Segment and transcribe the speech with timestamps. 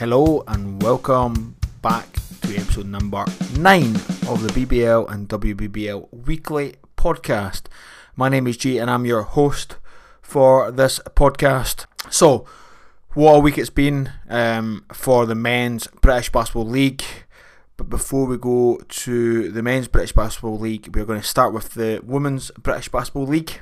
[0.00, 2.10] Hello and welcome back
[2.40, 3.22] to episode number
[3.58, 3.84] 9
[4.28, 7.64] of the BBL and WBBL weekly podcast.
[8.16, 9.76] My name is G and I'm your host
[10.22, 11.84] for this podcast.
[12.08, 12.46] So,
[13.12, 17.04] what a week it's been um, for the men's British Basketball League.
[17.76, 21.74] But before we go to the men's British Basketball League, we're going to start with
[21.74, 23.60] the women's British Basketball League.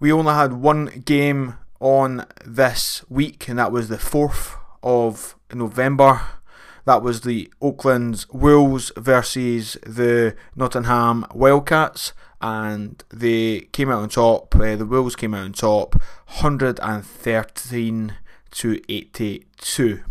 [0.00, 6.20] We only had one game on this week, and that was the 4th of November.
[6.84, 14.54] That was the Oaklands Wolves versus the Nottingham Wildcats, and they came out on top.
[14.54, 15.94] Uh, the Wolves came out on top,
[16.40, 18.14] 113
[18.50, 20.02] to 82.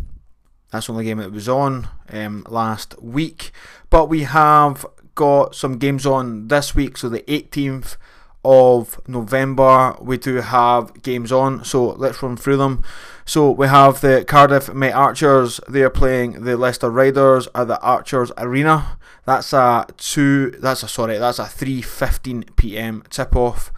[0.72, 3.52] That's the only game that was on um, last week.
[3.92, 6.98] But we have got some games on this week.
[6.98, 7.98] So the 18th
[8.44, 11.64] of November, we do have games on.
[11.64, 12.84] So let's run through them.
[13.26, 15.60] So we have the Cardiff Met Archers.
[15.68, 18.98] They are playing the Leicester Riders at the Archers Arena.
[19.26, 20.52] That's a two.
[20.52, 21.18] That's a sorry.
[21.18, 23.04] That's a 3:15 p.m.
[23.10, 23.72] tip off.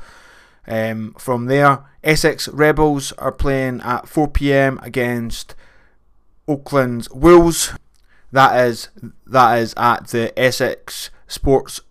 [0.68, 4.80] Um, from there, Essex Rebels are playing at 4 p.m.
[4.82, 5.54] against
[6.48, 7.74] Oaklands Wolves.
[8.32, 8.90] That is
[9.28, 11.82] that is at the Essex Sports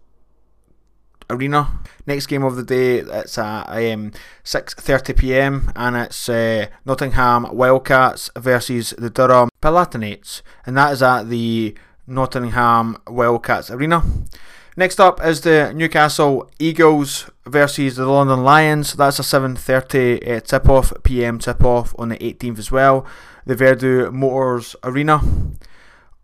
[1.31, 1.81] Arena.
[2.07, 4.13] Next game of the day, it's at um,
[4.45, 5.73] 6:30 p.m.
[5.75, 11.75] and it's uh, Nottingham Wildcats versus the Durham Palatinates, and that is at the
[12.07, 14.03] Nottingham Wildcats Arena.
[14.77, 18.95] Next up is the Newcastle Eagles versus the London Lions.
[18.95, 23.07] That's a 7:30 uh, tip-off, PM tip-off on the 18th as well.
[23.47, 25.21] The Vertu Motors Arena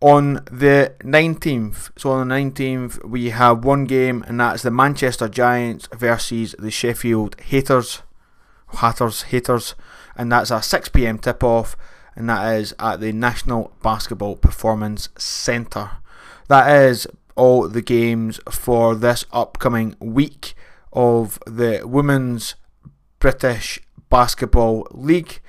[0.01, 1.91] on the 19th.
[1.97, 6.71] So on the 19th, we have one game, and that's the Manchester Giants versus the
[6.71, 8.01] Sheffield Haters.
[8.73, 9.75] Hatters, Haters.
[10.15, 11.77] And that's a 6 pm tip off,
[12.15, 15.91] and that is at the National Basketball Performance Centre.
[16.47, 20.53] That is all the games for this upcoming week
[20.91, 22.55] of the Women's
[23.19, 23.79] British
[24.09, 25.39] Basketball League.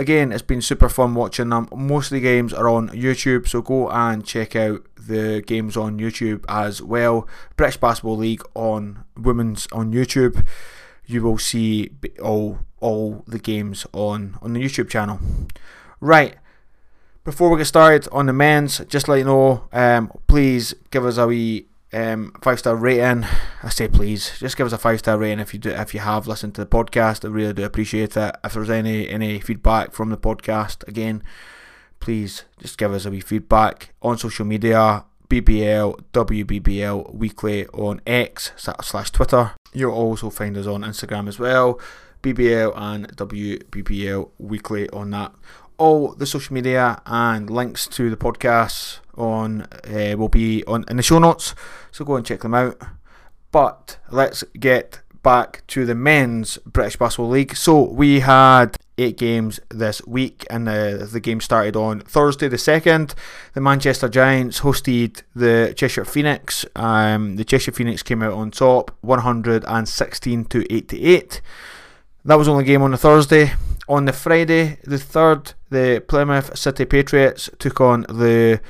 [0.00, 1.68] Again, it's been super fun watching them.
[1.76, 5.98] Most of the games are on YouTube, so go and check out the games on
[5.98, 7.28] YouTube as well.
[7.58, 10.46] British Basketball League on women's on YouTube.
[11.04, 11.90] You will see
[12.22, 15.20] all all the games on on the YouTube channel.
[16.00, 16.36] Right.
[17.22, 21.18] Before we get started on the men's, just let you know, um, please give us
[21.18, 23.26] a wee um, five star rating.
[23.62, 26.00] I say please, just give us a five star rating if you do if you
[26.00, 27.24] have listened to the podcast.
[27.24, 28.36] I really do appreciate it.
[28.44, 31.22] If there's any any feedback from the podcast, again,
[31.98, 35.04] please just give us a wee feedback on social media.
[35.28, 39.52] BBL WBBL Weekly on X slash Twitter.
[39.72, 41.80] You'll also find us on Instagram as well.
[42.20, 45.32] BBL and WBBL Weekly on that.
[45.80, 50.98] All the social media and links to the podcast on uh, will be on in
[50.98, 51.54] the show notes,
[51.90, 52.76] so go and check them out.
[53.50, 57.56] But let's get back to the men's British Basketball League.
[57.56, 62.58] So we had eight games this week, and the, the game started on Thursday the
[62.58, 63.14] second.
[63.54, 66.66] The Manchester Giants hosted the Cheshire Phoenix.
[66.76, 71.40] Um, the Cheshire Phoenix came out on top, 116 to 88.
[72.26, 73.52] That was only game on the Thursday.
[73.90, 78.60] On the Friday, the third, the Plymouth City Patriots took on the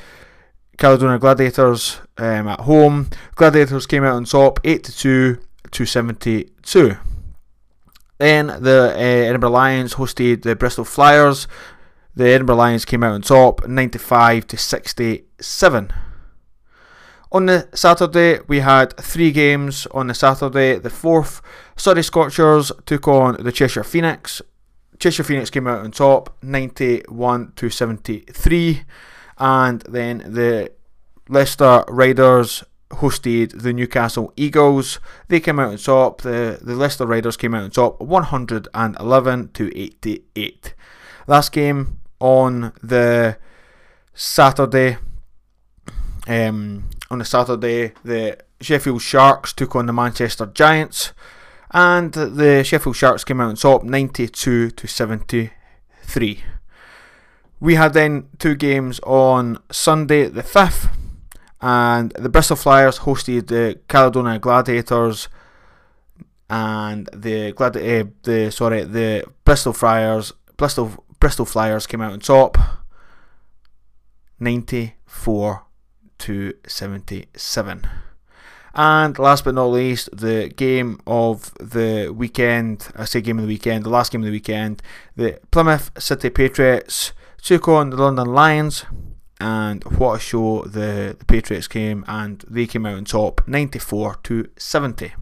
[0.79, 3.11] Caledonia Gladiators um, at home.
[3.35, 5.39] Gladiators came out on top, 82
[5.73, 6.97] to 72.
[8.17, 11.47] Then the uh, Edinburgh Lions hosted the Bristol Flyers.
[12.17, 15.93] The Edinburgh Lions came out on top, 95 to 67.
[17.31, 19.87] On the Saturday, we had three games.
[19.91, 21.43] On the Saturday, the fourth,
[21.77, 24.41] Surrey Scorchers took on the Cheshire Phoenix.
[25.01, 28.85] Cheshire Phoenix came out on top, 91 to 73
[29.39, 30.71] and then the
[31.29, 35.01] Leicester Riders hosted the Newcastle Eagles.
[35.29, 36.23] They came out on top.
[36.23, 40.75] The, the Leicester Riders came out on top 111 to 88.
[41.27, 43.39] Last game on the
[44.13, 44.99] Saturday.
[46.29, 51.13] Um, on the Saturday, the Sheffield Sharks took on the Manchester Giants,
[51.71, 56.45] and the Sheffield Sharks came out on top 92 to 73.
[57.61, 60.91] We had then two games on Sunday the 5th,
[61.61, 65.29] and the Bristol Flyers hosted the Caledonia Gladiators,
[66.49, 72.59] and the uh, the sorry the Bristol Flyers Bristol Bristol Flyers came out on top,
[74.41, 75.67] ninety four
[76.19, 77.87] to seventy seven.
[78.75, 82.89] And last but not least, the game of the weekend.
[82.95, 83.85] I say game of the weekend.
[83.85, 84.83] The last game of the weekend.
[85.17, 87.13] The Plymouth City Patriots
[87.43, 88.85] took on the London Lions,
[89.41, 94.17] and what a show the, the Patriots came, and they came out on top, 94
[94.25, 95.15] to 70.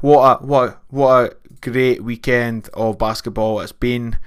[0.00, 4.18] What a what what a great weekend of basketball it's been.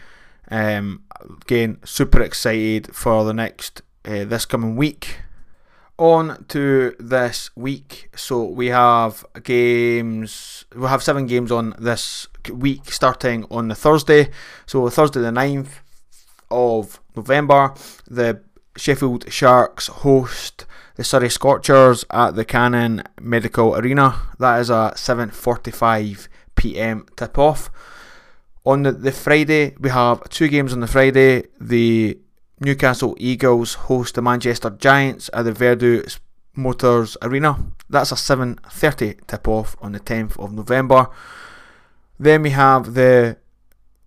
[0.50, 1.04] Um,
[1.42, 5.20] again, super excited for the next uh, this coming week.
[6.00, 8.10] On to this week.
[8.16, 10.64] So we have games.
[10.74, 14.30] We'll have seven games on this week, starting on the Thursday.
[14.66, 15.82] So Thursday the 9th
[16.50, 17.74] of November,
[18.10, 18.42] the
[18.78, 20.66] Sheffield Sharks host
[20.96, 24.16] the Surrey Scorchers at the Canon Medical Arena.
[24.40, 27.08] That is a 7:45 p.m.
[27.18, 27.70] tip-off.
[28.66, 31.48] On the, the Friday, we have two games on the Friday.
[31.60, 32.20] The
[32.60, 36.20] Newcastle Eagles host the Manchester Giants at the Vertu
[36.56, 37.58] Motors Arena.
[37.90, 41.08] That's a 7:30 tip-off on the 10th of November.
[42.20, 43.38] Then we have the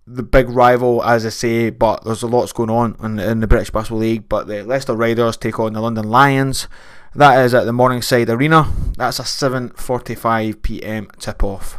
[0.06, 3.46] the big rival, as I say, but there's a lots going on in, in the
[3.46, 4.28] British Basketball League.
[4.28, 6.69] But the Leicester Riders take on the London Lions.
[7.14, 8.69] That is at the Morningside Arena.
[8.96, 11.08] That's a 7:45 p.m.
[11.19, 11.78] tip-off.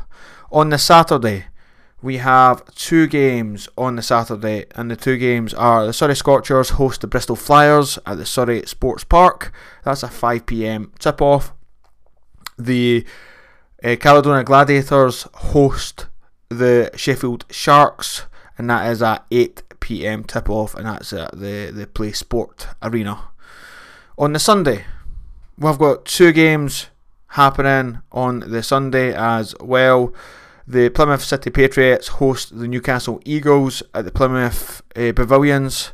[0.51, 1.45] On the Saturday,
[2.03, 6.71] we have two games on the Saturday, and the two games are the Surrey Scorchers
[6.71, 9.53] host the Bristol Flyers at the Surrey Sports Park.
[9.85, 11.53] That's a 5 pm tip off.
[12.59, 13.05] The
[13.81, 16.07] uh, Caledonia Gladiators host
[16.49, 18.23] the Sheffield Sharks,
[18.57, 22.67] and that is at 8 pm tip off, and that's at the, the Play Sport
[22.81, 23.29] Arena.
[24.17, 24.83] On the Sunday,
[25.57, 26.87] we've got two games
[27.27, 30.13] happening on the Sunday as well.
[30.65, 35.91] The Plymouth City Patriots host the Newcastle Eagles at the Plymouth uh, Pavilions,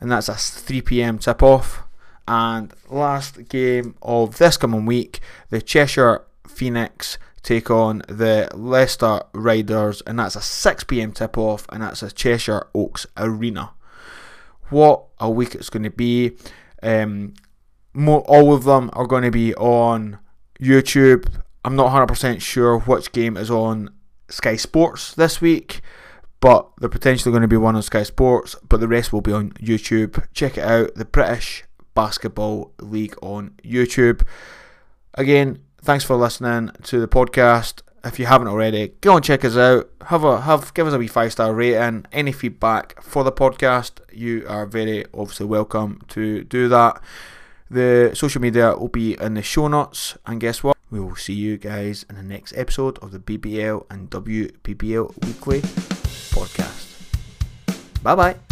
[0.00, 1.82] and that's a 3 pm tip off.
[2.28, 5.18] And last game of this coming week,
[5.50, 11.66] the Cheshire Phoenix take on the Leicester Riders, and that's a 6 pm tip off,
[11.70, 13.72] and that's a Cheshire Oaks Arena.
[14.70, 16.36] What a week it's going to be!
[16.80, 17.34] Um,
[17.96, 20.20] all of them are going to be on
[20.60, 21.26] YouTube.
[21.64, 23.90] I'm not 100% sure which game is on
[24.32, 25.82] Sky Sports this week,
[26.40, 29.32] but they're potentially going to be one on Sky Sports, but the rest will be
[29.32, 30.24] on YouTube.
[30.32, 31.64] Check it out, the British
[31.94, 34.26] Basketball League on YouTube.
[35.14, 37.82] Again, thanks for listening to the podcast.
[38.04, 39.90] If you haven't already, go and check us out.
[40.06, 42.06] Have a have give us a wee five star rating.
[42.10, 47.00] Any feedback for the podcast, you are very obviously welcome to do that.
[47.70, 50.76] The social media will be in the show notes, and guess what?
[50.92, 55.62] We will see you guys in the next episode of the BBL and WBBL Weekly
[56.36, 56.84] podcast.
[58.02, 58.51] Bye bye.